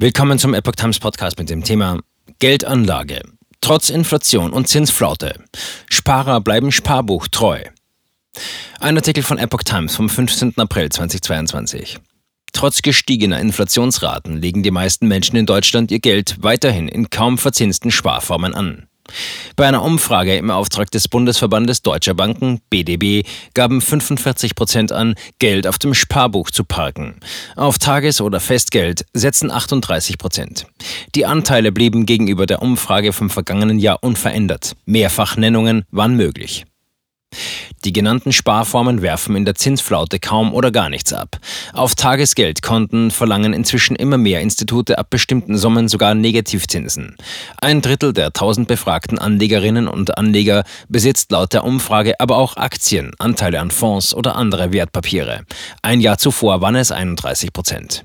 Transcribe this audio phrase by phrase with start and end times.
[0.00, 1.98] Willkommen zum Epoch Times Podcast mit dem Thema
[2.38, 3.20] Geldanlage.
[3.60, 5.34] Trotz Inflation und Zinsflaute.
[5.90, 7.64] Sparer bleiben Sparbuch treu.
[8.78, 10.56] Ein Artikel von Epoch Times vom 15.
[10.56, 11.98] April 2022.
[12.52, 17.90] Trotz gestiegener Inflationsraten legen die meisten Menschen in Deutschland ihr Geld weiterhin in kaum verzinsten
[17.90, 18.87] Sparformen an.
[19.56, 25.66] Bei einer Umfrage im Auftrag des Bundesverbandes Deutscher Banken, BDB, gaben 45 Prozent an, Geld
[25.66, 27.16] auf dem Sparbuch zu parken.
[27.56, 30.66] Auf Tages- oder Festgeld setzen 38 Prozent.
[31.14, 34.76] Die Anteile blieben gegenüber der Umfrage vom vergangenen Jahr unverändert.
[34.86, 36.64] Mehrfachnennungen waren möglich.
[37.84, 41.38] Die genannten Sparformen werfen in der Zinsflaute kaum oder gar nichts ab.
[41.72, 47.16] Auf Tagesgeldkonten verlangen inzwischen immer mehr Institute ab bestimmten Summen sogar Negativzinsen.
[47.60, 53.12] Ein Drittel der 1000 befragten Anlegerinnen und Anleger besitzt laut der Umfrage aber auch Aktien,
[53.18, 55.42] Anteile an Fonds oder andere Wertpapiere.
[55.82, 58.04] Ein Jahr zuvor waren es 31 Prozent.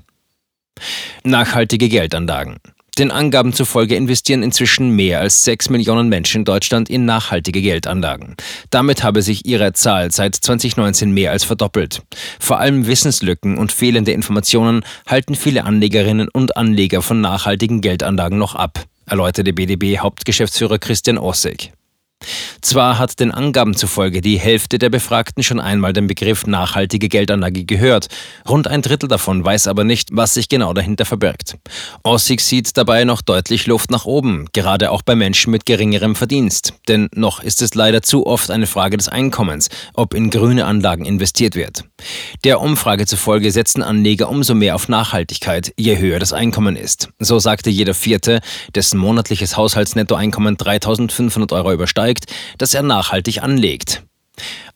[1.24, 2.58] Nachhaltige Geldanlagen.
[2.98, 8.36] Den Angaben zufolge investieren inzwischen mehr als 6 Millionen Menschen in Deutschland in nachhaltige Geldanlagen.
[8.70, 12.02] Damit habe sich ihre Zahl seit 2019 mehr als verdoppelt.
[12.38, 18.54] Vor allem Wissenslücken und fehlende Informationen halten viele Anlegerinnen und Anleger von nachhaltigen Geldanlagen noch
[18.54, 21.72] ab, erläuterte BDB-Hauptgeschäftsführer Christian Ossig.
[22.60, 27.64] Zwar hat den Angaben zufolge die Hälfte der Befragten schon einmal den Begriff nachhaltige Geldanlage
[27.64, 28.08] gehört.
[28.48, 31.56] Rund ein Drittel davon weiß aber nicht, was sich genau dahinter verbirgt.
[32.02, 36.74] Ossig sieht dabei noch deutlich Luft nach oben, gerade auch bei Menschen mit geringerem Verdienst.
[36.88, 41.04] Denn noch ist es leider zu oft eine Frage des Einkommens, ob in grüne Anlagen
[41.04, 41.84] investiert wird.
[42.44, 47.08] Der Umfrage zufolge setzen Anleger umso mehr auf Nachhaltigkeit, je höher das Einkommen ist.
[47.18, 48.40] So sagte jeder Vierte,
[48.74, 52.13] dessen monatliches Haushaltsnettoeinkommen 3500 Euro übersteigt,
[52.58, 54.02] dass er nachhaltig anlegt.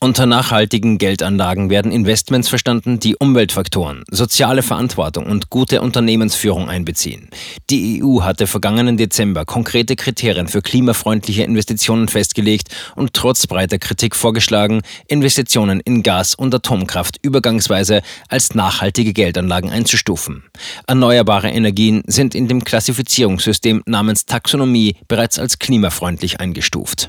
[0.00, 7.28] Unter nachhaltigen Geldanlagen werden Investments verstanden, die Umweltfaktoren, soziale Verantwortung und gute Unternehmensführung einbeziehen.
[7.69, 14.14] Die EU hatte vergangenen Dezember konkrete Kriterien für klimafreundliche Investitionen festgelegt und trotz breiter Kritik
[14.14, 20.45] vorgeschlagen, Investitionen in Gas- und Atomkraft übergangsweise als nachhaltige Geldanlagen einzustufen.
[20.86, 27.07] Erneuerbare Energien sind in dem Klassifizierungssystem namens Taxonomie bereits als klimafreundlich eingestuft.